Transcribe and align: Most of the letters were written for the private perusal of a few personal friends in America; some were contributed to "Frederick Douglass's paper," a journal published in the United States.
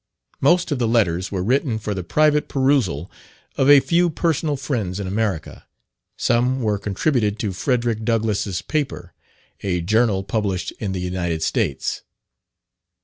Most 0.39 0.71
of 0.71 0.79
the 0.79 0.87
letters 0.87 1.31
were 1.31 1.43
written 1.43 1.77
for 1.77 1.93
the 1.93 2.03
private 2.03 2.47
perusal 2.47 3.11
of 3.55 3.69
a 3.69 3.79
few 3.79 4.09
personal 4.09 4.57
friends 4.57 4.99
in 4.99 5.05
America; 5.05 5.67
some 6.17 6.59
were 6.59 6.79
contributed 6.79 7.37
to 7.37 7.53
"Frederick 7.53 8.03
Douglass's 8.03 8.63
paper," 8.63 9.13
a 9.61 9.79
journal 9.79 10.23
published 10.23 10.71
in 10.79 10.93
the 10.93 11.01
United 11.01 11.43
States. 11.43 12.01